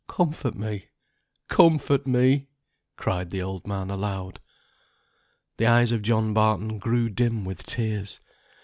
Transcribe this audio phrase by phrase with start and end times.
[0.07, 0.87] comfort me,
[1.47, 2.47] comfort me!"
[2.95, 4.39] cried the old man aloud.
[5.57, 8.19] The eyes of John Barton grew dim with tears.